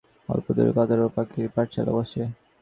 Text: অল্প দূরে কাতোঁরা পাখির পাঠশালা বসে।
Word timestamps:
অল্প 0.29 0.45
দূরে 0.55 0.71
কাতোঁরা 0.77 1.07
পাখির 1.15 1.47
পাঠশালা 1.55 1.91
বসে। 1.97 2.23